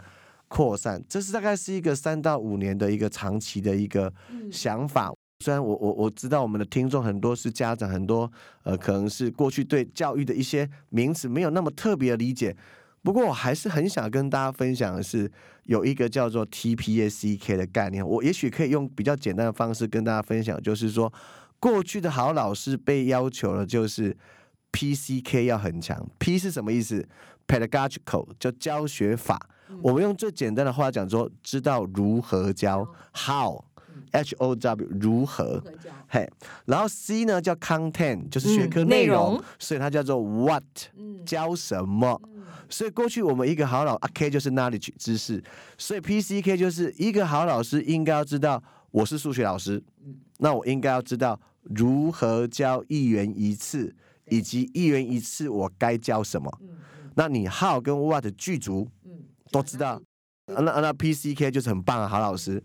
[0.49, 4.13] 扩散，这是大概是一个三到五年的一个长期的一个
[4.53, 5.13] 想法。
[5.41, 8.31] 虽然我我我知道我们的听众很多是家长，很多
[8.63, 12.57] 呃可能是过去对教育的一些名词没有那么特别的理解，
[13.03, 15.31] 不过我还是很想跟大家分享的是，
[15.65, 18.07] 有一个叫做 TPACK 的概念。
[18.07, 21.13] 我也许可以用比较简单的方式跟大家分享，就是说
[21.61, 24.17] 过去的好老师被要求了就是
[24.73, 26.09] PCK 要很强。
[26.19, 27.07] P 是什么意思
[27.47, 29.51] ？Pedagogical 叫教学法。
[29.83, 32.89] 我们用最简单的话讲说，知道如何教
[34.13, 35.63] ，how，H O W 如何，
[36.09, 36.29] 嘿，
[36.65, 40.65] 然后 C 呢叫 content，就是学科内容，所以它叫做 what，
[41.25, 42.21] 教什么。
[42.69, 45.43] 所以过去我们一个好老啊 K 就是 knowledge 知识，
[45.79, 49.83] 所以 P C K 就是一个好老师应该要知道，我是数学老师，
[50.39, 53.95] 那我应该要知道如何教一元一次，
[54.29, 56.51] 以及一元一次我该教什么。
[57.15, 58.89] 那你 how 跟 what 剧足。
[59.53, 60.03] 都知道，
[60.47, 62.63] 那那 PCK 就是很棒啊好老师，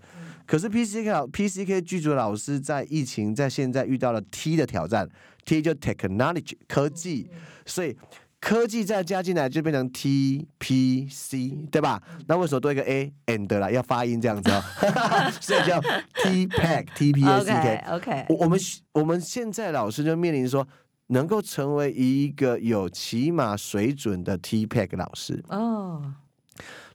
[0.52, 5.08] 可是 PCK PCK 剧组老师在疫情在现在遇到了 T 的挑战
[5.46, 7.30] ，T 就 technology 科技，
[7.66, 7.96] 所以
[8.42, 12.04] 科技再加进来就变成 TPC 对吧？
[12.28, 13.72] 那为什么多一个 A and 啦？
[13.72, 14.62] 要发音这样子哦，
[15.40, 15.80] 所以叫
[16.22, 18.60] T pack TPACK OK，我们
[18.92, 20.68] 我们现在老师就面临说，
[21.08, 26.16] 能够成为一个有起码水准的 TPAC 老师哦。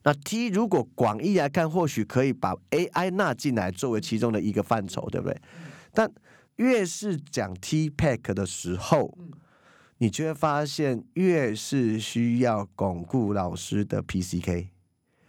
[0.03, 5.37] 那 T 如果广义来看，或许可以把 AI 纳进来作为其中的一个范畴，对不对？
[5.93, 6.09] 但
[6.55, 9.17] 越是讲 T Pack 的时候，
[9.97, 14.67] 你就会发现越是需要巩固老师的 PCK。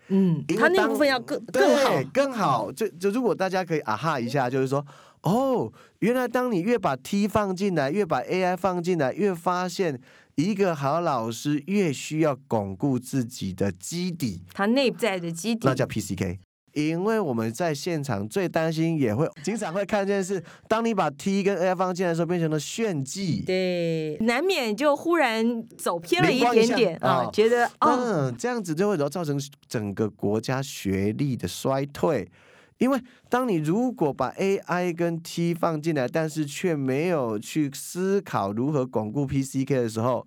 [0.09, 2.72] 嗯，他那部分要更更好，更好。
[2.72, 4.87] 就就如果大家可以啊哈一下，就是说，
[5.22, 10.01] 哦，原来当你越把 T 放进来，越把 AI 放进来，越发现。
[10.38, 16.38] 一个好老师越需要巩固自己的基底，他内在的基底，那叫 PCK。
[16.74, 32.31] 因为我们在现场最担心，也会经常会看见是，当你把 T 跟 A 放进来的时候，变成了炫技，对，难免就忽然走偏了一点点啊，觉得哦，这样子就会造成整个国家学历的衰退。
[32.79, 40.27] 因为当你如果把 AI 跟 T 放进来，但是却没有去思考如何巩固 PCK 的时候，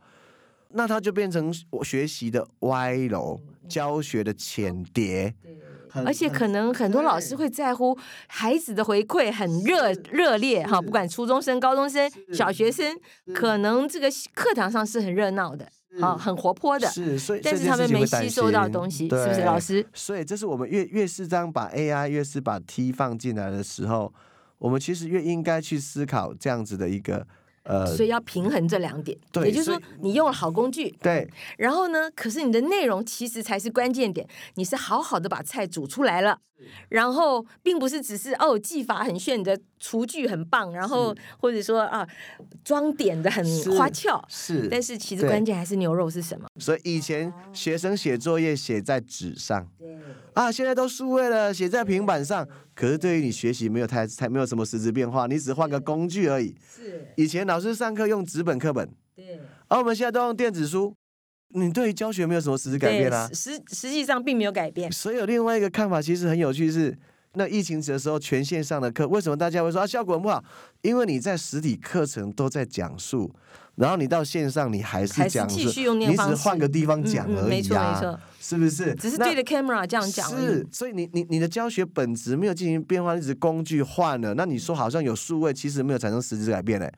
[0.71, 5.33] 那它就变成学习的歪楼，教学的浅碟。
[5.93, 12.97] 而且可能很多老师会在乎孩子的回馈很热热烈哈，不管初中生、高中生、小学生，
[13.33, 15.67] 可能这个课堂上是很热闹的。
[15.99, 19.85] 好，很活泼的，是，所以但是他们没吸收到东西，是不是老师？
[19.93, 24.13] 所以这是我们越越是这样把 AI 越是把 T 放进来的时候，
[24.57, 27.27] 我们其实越应该去思考这样子的一个
[27.71, 31.25] 呃，所以要平衡这两点，对，也就是说你用了好工具，对，
[31.57, 36.37] 然后呢，可是你的内容其实才是关键点，你是好好的把菜煮出来了。
[36.89, 42.07] 然后并不是只是哦技法很炫，你的厨具很棒，然后或者说啊
[42.63, 43.43] 装点的很
[43.75, 46.47] 花俏，是，但是其实关键还是牛肉是什么？
[46.59, 49.97] 所以以前学生写作业写在纸上，对。
[50.33, 52.47] 啊，现在都数位了，写在平板上。
[52.73, 56.55] 可是对于你学习没有太太没有什么实质变化，你只换个工具而已。
[56.75, 60.93] 是，以前老师上课用纸本课本，对，而我们现在都用电子书。
[61.53, 63.29] 你对于教学没有什么实质改变啊？
[63.33, 64.89] 实实际上并没有改变。
[64.89, 66.97] 所以有另外一个看法，其实很有趣，是
[67.33, 70.41] 那疫情的时候全线上的课，为什么大家会说啊效果很不好？
[70.81, 73.33] 因为你在实体课程都在讲述。
[73.75, 78.93] 然后你到线上，你还是讲，你只是换个地方讲而已啊，没错没错，是不是？
[78.95, 80.29] 只是对着 camera 这样讲。
[80.29, 84.33] 是，所以你你你的教学本质没有进行变化，你只是工具换了。
[84.33, 86.91] 那你说好像有数位，其实没有产生实质改变嘞。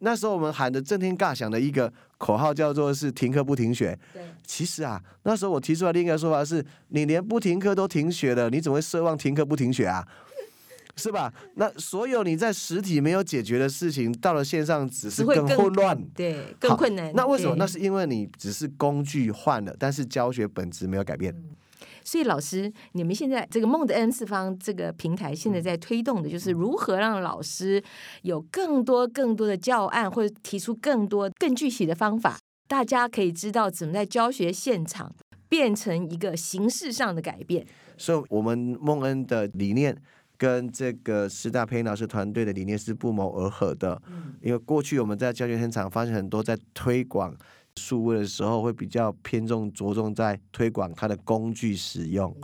[0.00, 3.96] 那时候我们喊的震天尬响的一个口号叫做是停课不停学。
[4.14, 10.04] 对，其实啊，那时候我提出来另一个说法是，你连不停课都停学了，你怎么会奢望停课不停学啊？
[10.96, 11.32] 是吧？
[11.56, 17.12] 那所有你在实体没有解决的事情，到了线上只是更混乱，对，更困难。
[17.14, 17.54] 那为什么？
[17.56, 21.34] 那是因为你只是工具换了，但是教学本质没有改变。
[22.02, 27.82] 所以老师，你们现在这个梦的 N 次方这个平台，现在在推动的就是如何让老师
[28.22, 35.12] 有更多更多的教案，或者提出更多更具体的方法，大家可以知道怎么在教学现场
[35.48, 37.66] 变成一个形式上的改变。
[37.98, 39.94] 所以，我们梦恩的理念。
[40.36, 44.00] 跟这个师大配音老师团队的理念是不谋而合的。
[44.40, 47.34] 因为过去我们在教学现场发现很多在推广
[47.76, 52.34] 数位的时候，会比较偏重着重在推广它的工具使用。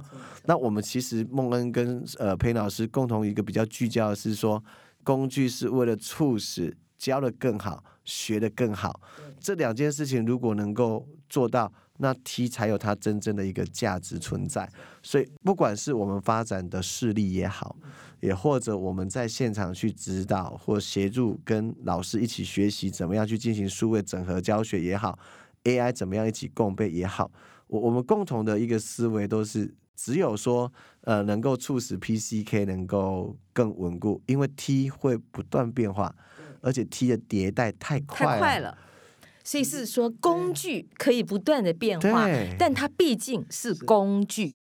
[0.45, 4.63] 那我们其实孟恩跟呃配音老师共同一个比较聚焦的是说，
[5.03, 9.01] 工具是为了促使教的更好，学的更好。
[9.41, 14.69] 这两件事情如果能够做到，那 T 才有它真正的一个价值存在。
[15.05, 17.77] 所以，不管是我们发展的势力也好，
[18.19, 25.17] 也或者我们在现场去指导或协助跟老师一起学习怎么样去进行数位整合教学也好
[25.63, 27.31] ，AI 怎么样一起共备也好，
[27.69, 36.13] 我我们共同的一个思维都是，只有说呃能够促使 PCK 能够更稳固，因为 T 会不断变化，
[36.61, 38.77] 而且 T 的迭代太快太快了。
[39.45, 42.29] 所以是说，工具可以不断的变化，
[42.59, 44.55] 但它毕竟是工具。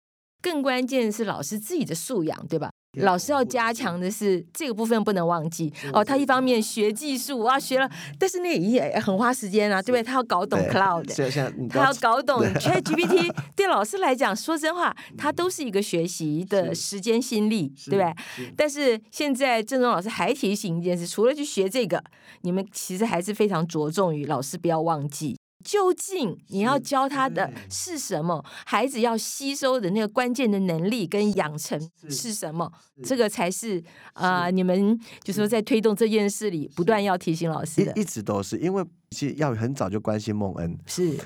[0.41, 2.71] 更关键是老师自己的素养，对吧？
[2.99, 6.03] 老师要加强的是这个部分不能忘记哦。
[6.03, 10.03] 他一方面学技术啊，学了，但是那也很花时间啊，对不对？
[10.03, 18.13] 他要搞懂 cloud，他要搞懂 Chat GPT，对老师来讲，说真话，他都是一个学习的时间心力，对不对？
[18.57, 22.03] 但是现在郑中老师还提醒一件事，除了去学这个，
[22.41, 25.38] 你们其实还是非常着重于老师不要忘记。
[25.63, 28.43] 究竟你要教他的是什么？
[28.65, 32.71] 孩子要吸收的那个关键的能力跟养成是什么？
[33.03, 38.01] 这个才是啊、呃你们就说在推动这件事里不断要提醒老师的一。
[38.01, 41.17] 一直都是，因为其实要很早就关心孟恩，是，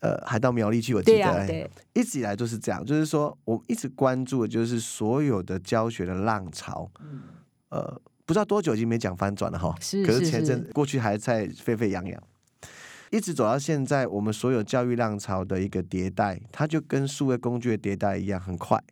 [0.00, 6.90] 呃，还到苗栗去，我记得，对一直以来都是这样，就是说，我们一直关注的就是所有的教学的浪潮，
[7.70, 12.22] 呃，不知道多久已经没讲翻转了哈，可是是是是前阵过去还在沸沸扬扬，
[13.10, 18.82] 一直走到现在，我们所有教育浪潮的一个迭代，它就跟数位工具的迭代一样，很快。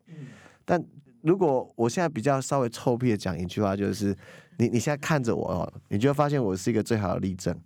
[0.64, 0.82] 但
[1.22, 4.16] 如果我现在比较稍微臭屁的讲一句话，就是
[4.58, 7.56] 你你现在看着我哦，你就会发现我是一个最好的例证。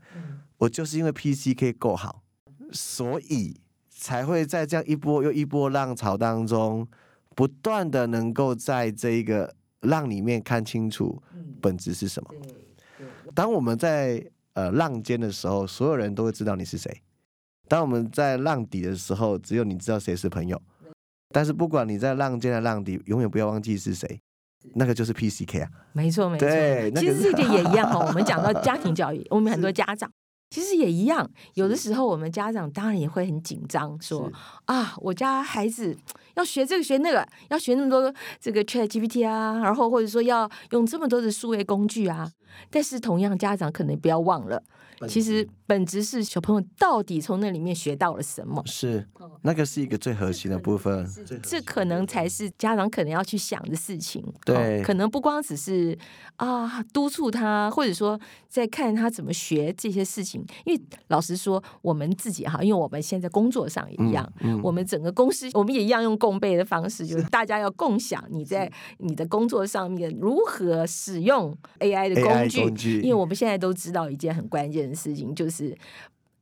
[0.58, 2.22] 我就是因为 PCK 够好，
[2.72, 3.58] 所以
[3.88, 6.86] 才会在这样一波又一波浪潮当中，
[7.34, 11.22] 不断的能够在这一个浪里面看清楚
[11.62, 12.30] 本质是什么。
[13.34, 14.22] 当我们在
[14.60, 16.90] 呃浪尖的时候，所有人都会知道你是谁；
[17.68, 20.60] 当我们在浪底的时候，只有你知道谁是朋友。
[21.32, 24.20] 但是不管你在浪尖的浪底，永远不要忘记是谁，
[24.74, 25.70] 那个就是 PCK 啊。
[25.92, 26.48] 没错没错。
[27.00, 28.04] 其实 这个也一样哈。
[28.04, 30.10] 我们讲到家庭教育， 我们很多家长
[30.50, 31.30] 其实也一样。
[31.54, 34.30] 有的时候我们家长当然也会很紧张，说
[34.64, 35.96] 啊，我家孩子
[36.34, 42.30] 要学这个学那个，要学那么多这个 Chat GPT 啊，然后或者说要用这么多的数位工具啊。
[42.70, 44.62] 但是同样，家长可能不要忘了，
[45.08, 48.62] 其实本质是小朋友到底从那里面学到了什么。
[48.66, 49.06] 是
[49.42, 51.08] 那个是一个最核心的部分。
[51.42, 54.22] 这可能才是家长可能要去想的事情。
[54.44, 55.96] 对哦可能不光只是
[56.36, 60.44] 啊督促他，或者说在看他怎么学这些事情。
[60.64, 72.60] 因为老实说，我们自己哈，因为我们现在工作上也一样，嗯我们整个公司我们也一样用共备的方式，就是大家要共享你在你的工作上面如何使用 AI 的工具。
[72.60, 75.74] 工具因为我们现在都知道一件很关键的事情，就是。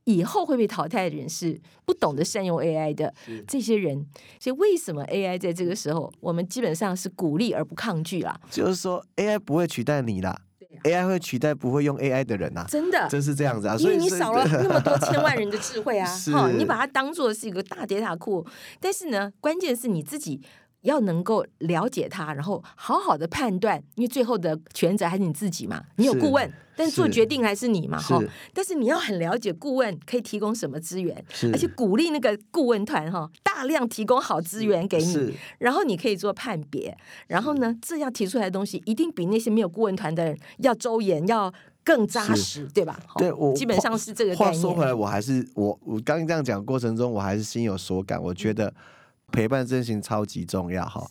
[0.05, 3.13] 以后会被淘汰的人是不懂得善用 AI 的
[3.47, 4.03] 这些人，
[4.39, 8.35] 所以为什么 AI 在这个时候，我们基本上是鼓励而不抗拒啦？
[8.49, 10.35] 就是说 AI 不会取代你啦
[10.83, 13.75] ，AI 会取代不会用 AI 的人呐、真的，真是这样子啊。
[13.75, 18.43] 因所以你少了那么多千万人的智慧啊， 是哈，你把它当做是一个大 data 库，
[18.79, 20.41] 但是呢，关键是你自己。
[20.81, 25.83] 要能够了解他，然后好好的判断，因为最后的权责还是你自己嘛。
[25.97, 28.19] 你有是顾问，但做是决定还是你嘛，哈。
[28.53, 42.97] 但是你要很了解顾问可以提供什么资源，而且鼓励那个顾问团哈，大量提供好资源给你，然后你可以做判别，然后呢，这样提出来的东西一定比那些没有顾问团的人要周延，要更扎实，对吧？
[43.05, 48.21] 好对我基本上是这个概话说回来，我还是我我刚刚这样讲的过程中，我还是心有所感。
[48.21, 48.73] 我觉得
[49.31, 51.05] 陪伴真心超级重要哈。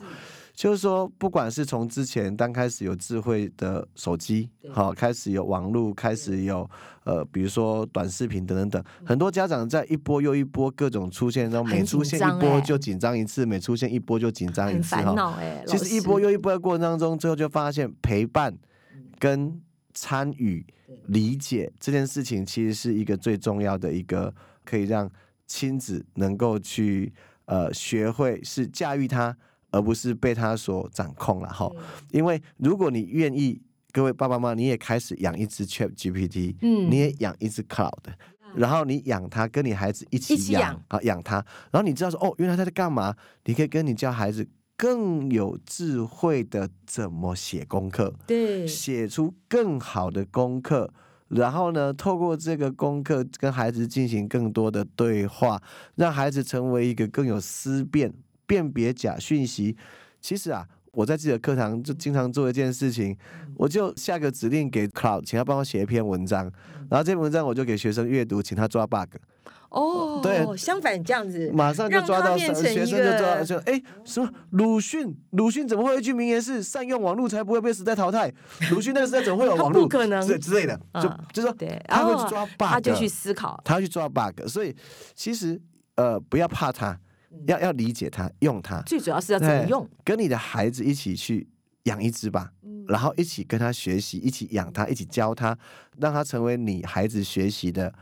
[0.54, 6.68] 就是说，不管是从之前刚开始有智慧的手机，好，开始有网络，开始有
[7.04, 15.38] 呃，比如说短视频等等等，很多家长在一波又一波各种出现中，很每出现一波就紧张一次，每出现一波就紧张一次哈。
[15.64, 18.52] 其实一波又一波的过程当中，最后就发现陪伴
[19.20, 19.62] 跟
[19.94, 20.66] 参与、
[21.06, 25.08] 理解这件事情，其实是一个最重要的一个，可以让
[25.46, 27.12] 亲子能够去
[27.48, 29.36] 呃学会是驾驭它，
[29.72, 31.68] 而不是被它所掌控了哈。
[32.12, 37.92] 因为如果你愿意，各位爸爸妈妈，你也开始养一只 Chat GPT，嗯你也养一只 Cloud。
[38.54, 41.36] 然后你养它，跟你孩子一起养啊，养它。
[41.70, 43.14] 然后你知道说，哦，原来他在干嘛？
[43.44, 50.92] 你可以跟你教孩子更有智慧的怎么写功课，对，写出更好的功课。
[51.28, 55.62] 然后呢，透过这个功课跟孩子进行更多的对话，
[55.96, 58.12] 让孩子成为一个更有思辨、
[58.46, 59.76] 辨别假讯息。
[60.20, 63.16] 其实啊，我在自己的课堂就经常做一件事情，
[63.56, 66.50] 我就下个指令给 Cloud，请他帮我写一篇文章，
[66.88, 69.16] 然后这篇文章我就给学生阅读，请他抓 bug。
[69.70, 74.30] 哦，对相反这样子，马上就抓到什么学生就抓到就，哎，什么？
[74.50, 75.14] 鲁迅？
[75.30, 78.32] 鲁迅怎么会有一句名言是善用网络才不会被时代淘汰？
[78.70, 79.82] 鲁迅那个时代怎么会有网络？
[79.84, 80.26] 不可能。
[80.26, 84.74] 之之类的，就嗯就说对，他会哦去抓 bug，他就去思考，他去抓 bug，所以
[85.14, 85.60] 其实
[85.96, 86.98] 呃不要怕他，
[87.46, 91.46] 要要理解他，用他，最主要是要怎么用，跟你的孩子一起去
[91.84, 92.50] 养一只吧，
[92.88, 95.56] 然后一起跟他学习，一起养他，一起教他，
[95.98, 97.92] 让他成为你孩子学习的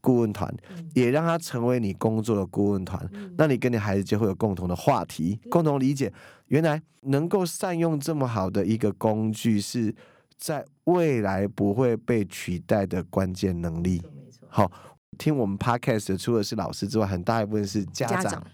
[0.00, 0.52] 顾问团，
[0.94, 3.08] 也让他成为你工作的顾问团。
[3.36, 6.12] 那你跟你孩子就会有共同的话题，共同理解，
[6.48, 9.94] 原来能够善用这么好的一个工具，是
[10.36, 14.02] 在未来不会被取代的关键能力。
[14.48, 14.70] 好，
[15.18, 18.22] 听我们 podcast 的除了是老师之外，很大一部分是家长。
[18.22, 18.46] 家长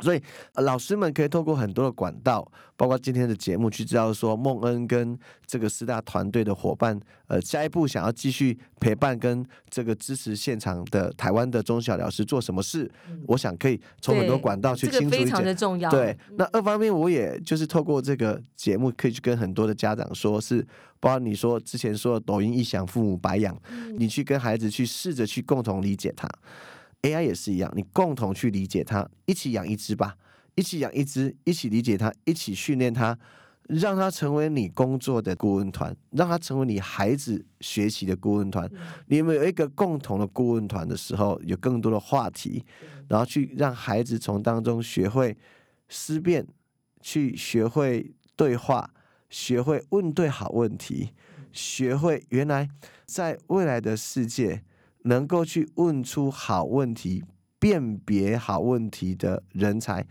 [0.00, 0.22] 所以、
[0.54, 12.90] 呃老师们可以透过很多的管道，包括今天的节目，去知道说孟恩跟这个四大团队的伙伴，呃，下一步想要继续陪伴跟这个支持现场的台湾的中小老师做什么事，
[13.26, 15.30] 我想可以从很多管道去这个非清楚理解。
[15.30, 20.60] 常的重要，对，那二方面我也就是透过这个节目，可以去跟很多的家长说，是
[21.00, 23.56] 包括你说之前说的抖音一响，父母白养，
[23.96, 26.28] 你去跟孩子去试着去共同理解他。
[27.06, 30.16] AI 也是一样，你共同去理解它，一起养一只吧，
[30.56, 33.16] 一起养一只，一起理解它，一起训练它，
[33.68, 38.68] 让它成为你工作的顾问团，让它成为你孩子学习的顾问团。
[39.06, 42.64] 你们有一个共同的顾问团的时候，有更多的话题，
[43.08, 45.36] 然后去让孩子从当中学会
[45.88, 46.44] 思辨，
[47.00, 48.90] 去学会对话，
[49.30, 51.12] 学会问对好问题，
[51.52, 52.68] 学会原来
[53.04, 54.64] 在未来的世界。
[55.06, 57.24] 能够去问出好问题、
[57.58, 60.06] 辨别好问题的人才，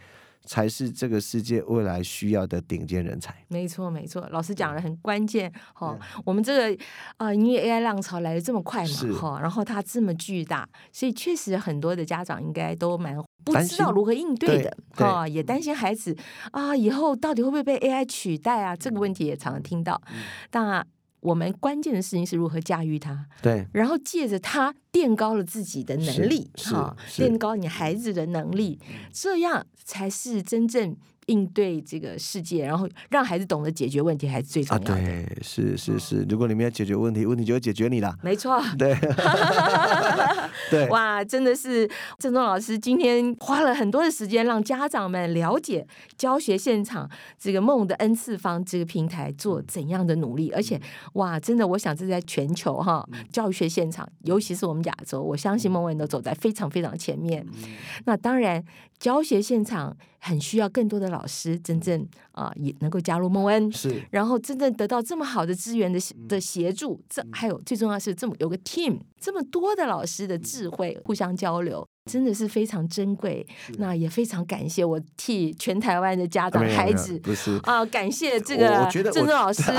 [0.46, 3.36] 才是这个世界未来需要的顶尖人才。
[3.50, 6.84] 没错，没错，老师讲的很关键哈、我们这个
[7.18, 16.16] 啊、呃因为 AI 浪潮来的这么快嘛哈，然后它这么巨大，所以确实很多的家长应该都蛮不知道如何应对的对哈，也担心孩子
[16.52, 18.76] 啊以后到底会不会被 AI 取代啊？
[18.76, 20.02] 这个问题也常常听到。
[20.10, 20.16] 嗯
[20.52, 20.86] 那
[21.26, 28.80] 我们关键的事情是如何驾驭它，对，然后借着它垫高了自己的能力，哈，是垫高你孩子的能力，
[29.12, 30.96] 这样才是真正
[31.28, 35.02] 应对这个世界，然后让孩子懂得解决问题，还是最重啊，要的。
[35.02, 36.26] 对，是是是。
[36.30, 38.16] 如果你们要解决问题，问题就会解决你了。
[38.22, 38.96] 没错，对，
[40.70, 47.10] 对，哇，真的是郑东老师今天花了很多的时间，让家长们了解教学现场
[47.40, 50.80] 这个梦的 N 次方这个平台做怎样的努力，而且
[51.14, 57.46] 哇，真的，我想这在全球哈教学现场，尤其是我们亚洲，我相信梦文都走在非常非常前面。
[58.06, 58.64] 那当然，
[59.00, 59.96] 教学现场
[60.26, 73.46] 很需要更多的老师，真正啊、也能够加入孟恩，是然后真正得到这么好的资源的的协助，这还有最重要是这么有个 team，这么多的老师的智慧互相交流，真的是非常珍贵。
[73.78, 77.22] 那也非常感谢我替全台湾的家长孩子。
[77.62, 79.72] 啊，感谢这我个郑正老 师，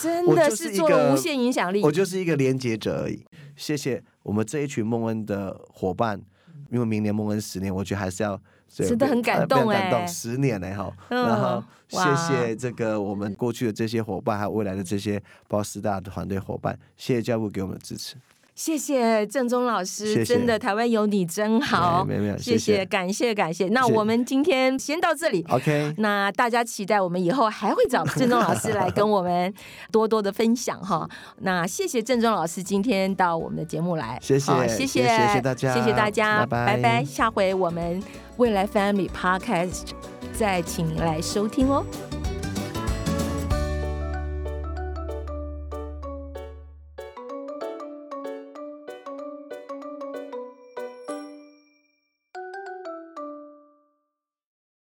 [0.00, 1.82] 真的是做了无限影响力。
[1.82, 3.22] 我就是一个连接者而已。
[3.56, 6.18] 谢谢我们这一群孟恩的伙伴，
[6.70, 8.42] 因为明年孟恩十年，我觉得还是要对
[8.74, 10.92] 真的很感动哎感动十年呢哈。
[11.10, 18.16] 嗯然后谢谢这个我们过去的这些伙伴，还有未来的这些包括师大的团队伙伴，谢谢教务给我们的支持。
[18.54, 20.34] 谢谢郑中老师，谢谢。
[20.34, 23.66] 真的台湾有你真好，没有没有谢谢谢感谢感谢。
[23.68, 25.44] 那我们今天先到这里。
[25.48, 29.52] OK，那大家期待我们以后还会找郑中老师来跟我们
[29.90, 31.08] 多多的分享哈。
[31.38, 35.74] 那谢谢郑中老师今天到我们的节目来，谢谢好谢谢谢谢谢大家。
[35.74, 36.82] 谢谢大家，拜拜。
[36.82, 38.02] 拜下回我们
[38.36, 39.90] 未来 Family Podcast
[40.34, 41.82] 再请您来收听哦。